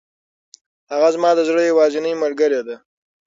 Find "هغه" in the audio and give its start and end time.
0.91-1.07